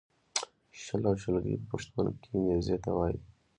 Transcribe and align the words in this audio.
شل 0.81 1.01
او 1.09 1.15
شلګی 1.21 1.55
په 1.61 1.65
پښتو 1.69 2.01
کې 2.23 2.33
نېزې 2.45 2.77
ته 2.83 2.91
وایې 2.97 3.19